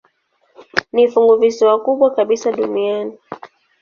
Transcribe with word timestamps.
Ni 0.93 1.03
funguvisiwa 1.11 1.75
kubwa 1.83 2.09
kabisa 2.15 2.51
duniani. 2.51 3.17